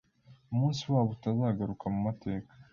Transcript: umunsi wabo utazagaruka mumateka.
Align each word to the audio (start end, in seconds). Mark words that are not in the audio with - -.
umunsi 0.51 0.83
wabo 0.93 1.09
utazagaruka 1.15 1.83
mumateka. 1.93 2.51